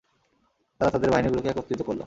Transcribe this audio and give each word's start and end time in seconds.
তারা 0.81 0.89
তাদের 0.91 1.09
বাহিনীগুলোকে 1.09 1.49
একত্রিত 1.49 1.81
করল। 1.81 1.99